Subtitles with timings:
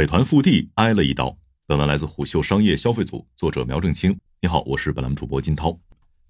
[0.00, 1.36] 美团腹地挨了一刀。
[1.66, 4.16] 本文来自虎嗅商业消费组，作者苗正清。
[4.40, 5.78] 你好，我是本栏主播金涛。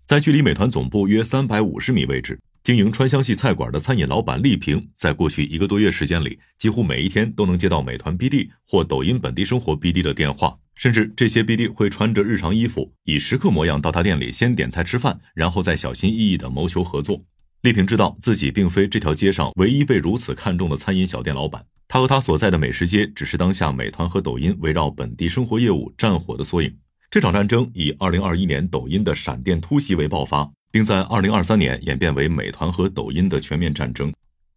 [0.04, 17.22] 在距离美团总部约三百五十米位置，经营川湘系菜馆的餐饮老板丽萍，在过去一个多月时间里，几乎每一天都能接到美团 BD 或抖音本地生活 BD 的电话，甚至这些 BD 会穿着日常衣服，以食客模样到他店里先点菜吃饭，然后再小心翼翼地谋求合作。
[17.62, 26.72] 丽萍知道自己并非这条街上唯一被如此看重的餐饮小店老板，他和他所在的美食街只是当下美团和抖音围绕本地生活业务战火的缩影。
[27.10, 34.12] 这场战争以2021年抖音的闪电突袭为爆发，并在2023年演变为美团和抖音的全面战争。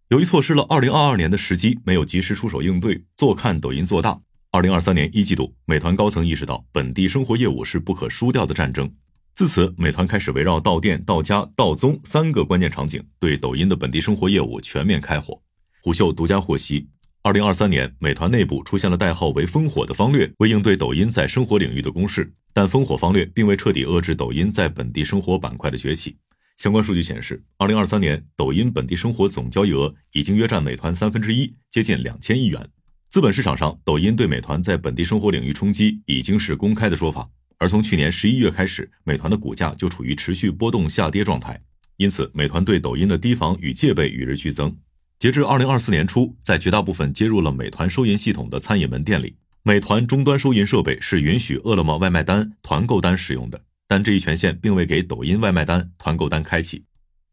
[0.09, 4.16] 由于错失了2022年的时机，没有及时出手应对，坐看抖音做大。
[4.52, 8.88] 2023年一季度，美团高层意识到本地生活业务是不可输掉的战争。
[9.34, 15.41] 自此，美团开始围绕到店、到家、到宗三个关键场景，对抖音的本地生活业务全面开火。
[15.81, 16.88] 虎嗅独家获悉，
[17.26, 22.30] 二零二三年，美团内部出现了代号为“烽火”的方略，为应对抖音在生活领域的攻势。
[22.52, 26.17] 但烽火方略并未彻底遏制抖音在本地生活板块的崛起。
[26.58, 32.70] 相关数据显示，二零二三年，抖音本地生活总交易额已经约占美团三分之一，接近两千亿元。
[33.08, 37.30] 资本市场上，抖音对美团在本地生活领域冲击已经是公开的说法。
[37.58, 41.58] 而从去年十一月开始，美团的股价就处于持续波动下跌状态，
[41.95, 44.75] 因此美团对抖音的提防与戒备与日俱增。
[45.23, 56.83] 截至二零二四年初，在绝大部分接入了美团收银系统的餐饮门店里，美团终端收银设备是允许饿了么外卖单、团购单使用的，但这一权限并未给抖音外卖单、团购单开启。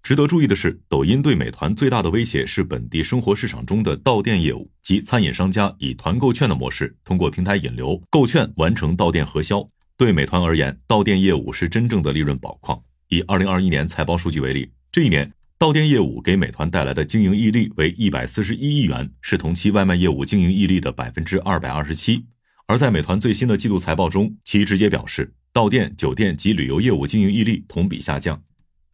[0.05, 9.67] 值得注意的是，抖音对美团最大的威胁是本地生活市场中的到店业务，即餐饮商家以团购券的模式，通过平台引流、购券完成到店核销。
[9.97, 12.81] 对美团而言，到店业务是真正的利润宝矿。
[13.09, 15.29] 以二零二一年财报数据为例，这一年
[15.61, 22.25] 到店业务给美团带来的经营溢利为一百四十一亿元，是同期外卖业务经营溢利的百分之二百二十七。
[22.67, 28.43] 而在美团最新的季度财报中，其直接表示，到店、酒店及旅游业务经营溢利同比下降。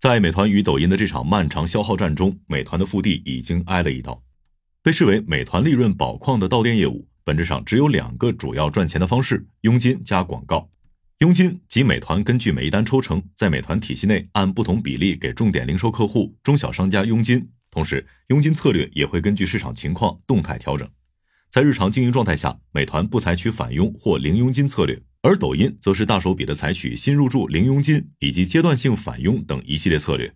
[0.00, 4.20] 在美团与抖音的这场漫长消耗战中，美团的腹地已经挨了一刀。
[4.82, 10.68] 被视为美团利润宝矿的到店业务，本质上只有两个主要赚钱的方式：佣金加广告。
[11.20, 17.48] 佣金即美团根据每一单抽成，在美团体系内按不同比例给重点零售客户、中小商家佣金。
[17.70, 20.86] 同时，佣金策略也会根据市场情况动态调整。
[21.48, 30.30] 在日常经营状态下，美团不采取返佣或零佣金策略，而抖音则是大手笔的采取新入驻零佣金以及阶段性返佣等一系列策略。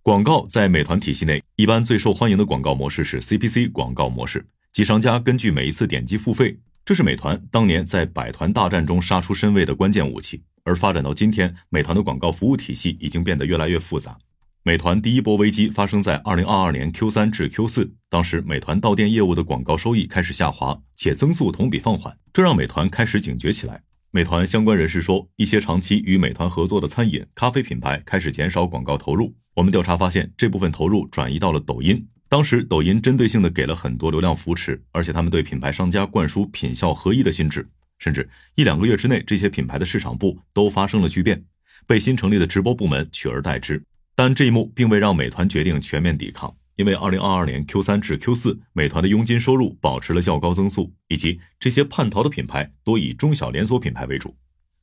[0.00, 6.56] 广告在美团体系内，一般最受欢迎的广告模式是 CPC 广告模式，即商家根据每一次点击付费。
[6.84, 14.18] 这是美团当年在百团大战中杀出身位的关键武器，而发展到今天，美团的广告服务体系已经变得越来越复杂。
[14.62, 23.82] 美团第一波危机发生在二零二二年 Q 三至 Q 四，当时美团到店业务的广告收益开始下滑，且增速同比放缓，这让美团开始警觉起来。
[24.10, 29.34] 美团相关人士说，一些长期与美团合作的餐饮、咖啡品牌开始减少广告投入。
[29.54, 32.06] 我们调查发现，这部分投入转移到了抖音。
[32.30, 37.68] 当时，抖音针对性的给了很多流量扶持，而且他们对品牌商家灌输品效合一的心智，
[37.98, 41.44] 甚至一两个月之内，这些品牌的市场部都发生了巨变，
[41.88, 43.82] 被新成立的直播部门取而代之。
[44.14, 54.36] 但这一幕并未让美团决定全面抵抗，因为二零二二年 Q 三至 Q 四，美团的佣金收入保持了较高增速，以及这些叛逃的品牌多以中小连锁品牌为主。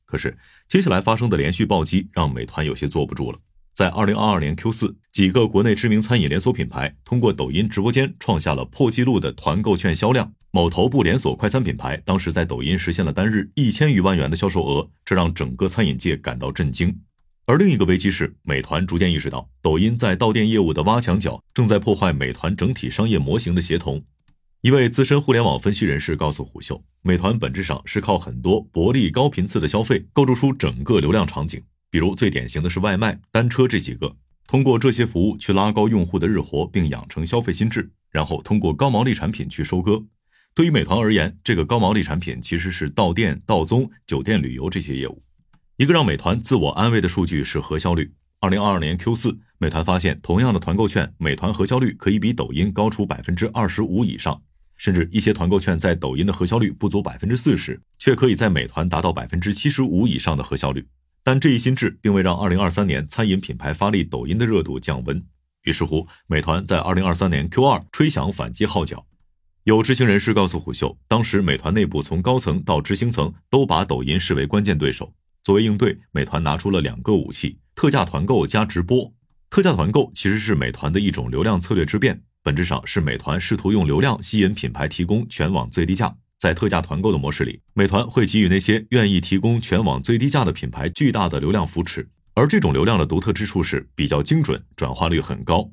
[0.04, 0.36] 可是，
[0.68, 3.38] 接下来发生的连续暴击让美团有些坐不住了。
[3.78, 10.32] 在二零二二年 Q 四，几个国内知名餐饮连锁品牌通过抖音直播间创下了破纪录的团购券销量。
[10.50, 16.92] 某头部连锁快餐品牌当时在抖音实现了单日一千余万元的销售额，这让整个餐饮界感到震惊。
[17.46, 24.02] 而另一个危机是，美团逐渐意识到，抖音在到店业务的挖墙脚正在破坏美团整体商业模型的协同。
[24.62, 31.62] 一位资深互联网分析人士告诉虎嗅，美团本质上是靠很多薄利高频次的消费构筑出整个流量场景。
[31.90, 34.16] 比如最典型的是外卖、单车这几个，
[34.46, 40.02] 通过这些服务去拉高用户的日活，并养成消费心智，然后通过高毛利产品去收割。
[40.54, 45.22] 对于美团而言，这个高毛利产品其实是到店、到宗、酒店、旅游这些业务。
[45.76, 48.12] 一个让美团自我安慰的数据是核销率。
[48.40, 54.40] 二零二二年 Q 四，美团发现同样的团购券，美团核销率可以比抖音高出百分之二十五以上，
[54.76, 60.84] 甚至一些团购券在抖音的核销率不足百分之四十，却可以在美团达到百分之七十五以上的核销率。
[61.30, 65.22] 但这一心智并未让2023年餐饮品牌发力抖音的热度降温。
[65.64, 69.04] 于是乎，美团在2023年 Q2 吹响反击号角。
[69.64, 75.12] 有知情人士告诉虎嗅，当时美团内部从高层到执行层都把抖音视为关键对手。
[75.44, 79.12] 作为应对，美团拿出了两个武器：特价团购加直播。
[79.50, 86.16] 特价团购其实是美团的一种流量策略之变，本质上是美团试图用流量吸引品牌提供全网最低价。
[86.38, 95.68] 在特价团购的模式里，美团会给予那些愿意提供全网最低价的品牌巨大的流量扶持，而这种流量的独特之处是比较精准，转化率很高。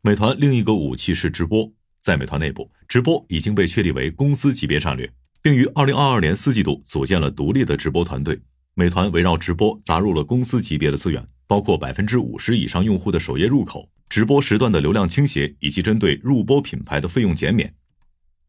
[0.00, 1.70] 美团另一个武器是直播，
[2.00, 5.12] 在美团内部，直播已经被确立为公司级别战略，
[5.42, 8.40] 并于二零二二年四季度组建了独立的直播团队。
[8.74, 17.74] 美团围绕直播砸入了公司级别的资源，包括百分之五十以上用户的首页入口、直播时段的流量倾斜，以及针对入播品牌的费用减免。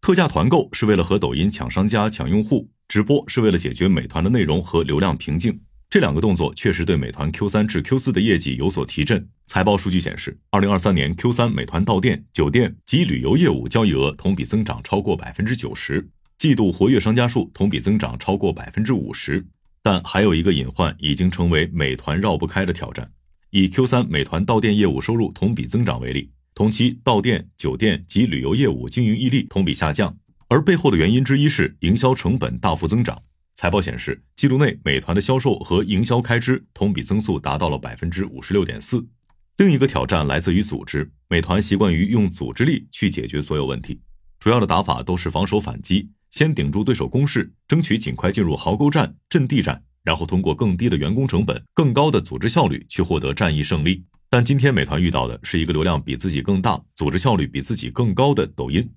[0.01, 5.59] 特价团购是为了和抖音抢商家、抢用户，直播是为了解决美团的内容和流量瓶颈。
[5.89, 9.27] 这两个动作确实对美团 Q 三至 Q 四的业绩有所提振。
[9.45, 16.07] 财报数据显示，二零二三年 Q 三美团到店、酒店及旅游业务交易额同比增长超过百分之九十，
[16.37, 19.45] 季度活跃商家数同比增长超过百分之五十。
[19.81, 23.11] 但还有一个隐患已经成为美团绕不开的挑战。
[23.49, 26.31] 以 Q 三美团到店业务收入同比增长为例。
[26.59, 30.17] 同期到店、酒店及旅游业务经营溢利同比下降，
[30.49, 33.23] 而背后的原因之一是营销成本大幅增长。
[33.55, 39.07] 财报显示，季度内美团的销售和营销开支同比增速达到了百分之五十六点四。
[39.55, 44.01] 另一个挑战来自于组织，美团习惯于用组织力去解决所有问题，
[44.37, 54.03] 主要的打法都是防守反击，先顶住对手攻势，争取尽快进入壕沟战、阵地战，然后通过更低的员工成本、更高的组织效率去获得战役胜利。
[54.31, 58.87] 但今天美团遇到的是一个流量比自己更大、组织效率比自己更高的抖音。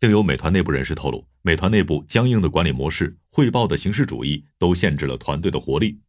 [0.00, 6.00] 另有美团内部人士透露，美团内部僵硬的管理模式、汇报的形式主义都限制了团队的活力。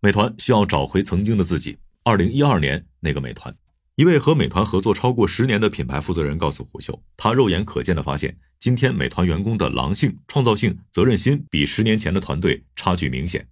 [0.00, 1.78] 美团需要找回曾经的自己。
[2.02, 3.54] 二零一二年那个美团，
[3.96, 13.48] 一位和美团合作超过十年的品牌负责人告诉虎嗅，他肉眼可见的发现，今天美团员工的狼性、创造性、责任心比十年前的团队差距明显。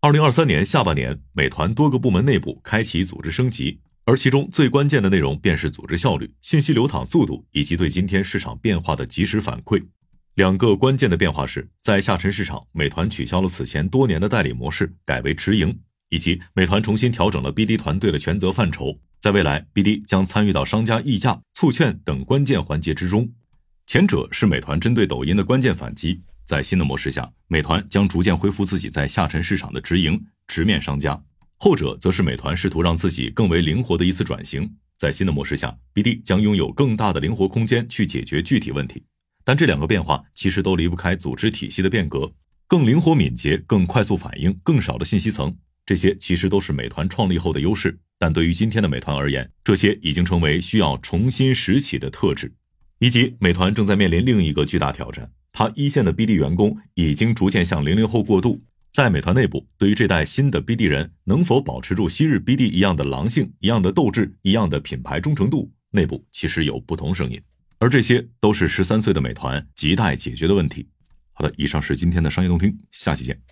[0.00, 3.80] 二零二三年下半年，美团多个部门内部开启组织升级。
[4.06, 9.82] 而其中最关键的内容便是组织效率、信息流淌速度以及对今天市场变化的及时反馈。
[10.34, 15.78] 两个关键的变化是在下沉市场，美团取消了此前多年的代理模式，改为直营，
[16.10, 18.98] 以及美团重新调整了 BD 团队的权责范畴。
[19.20, 23.32] 在未来，BD 将参与到商家议价、促券等关键环节之中。
[23.86, 31.22] 前者是美团针对抖音的关键反击，在新的模式下，美团将逐渐恢复自己在下沉市场的直营、直面商家。
[31.64, 39.02] 后者则是美团试图让自己更为灵活的一次转型，在新的模式下，BD 将拥有更大的灵活空间去解决具体问题。
[39.44, 42.30] 但这两个变化其实都离不开组织体系的变革，
[42.66, 45.56] 更灵活敏捷、更快速反应、更少的信息层，
[45.86, 47.98] 这些其实都是美团创立后的优势。
[48.18, 52.52] 但对于今天的美团而言，这些已经成为需要重新拾起的特质。
[52.98, 58.62] 以及美团正在面临另一个巨大挑战，它一线的 BD 员工已经逐渐向零零后过渡。
[58.94, 67.42] 在美团内部，对于这代新的 BD 人能否保持住昔日 BD 一样的狼性、一样的斗志、一样的品牌忠诚度，内部其实有不同声音，
[67.80, 70.88] 而这些都是十三岁的美团亟待解决的问题。
[71.32, 73.44] 好的，以上是今天的商业动听，下期见。